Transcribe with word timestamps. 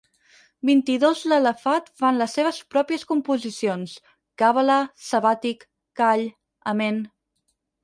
Vint-i-dos 0.67 1.19
l'alefat 1.31 1.91
fan 2.01 2.17
les 2.21 2.33
seves 2.39 2.61
pròpies 2.77 3.05
composicions: 3.13 3.95
càbala, 4.45 4.81
sabàtic, 5.11 5.69
call, 6.03 6.27
amén... 6.75 7.01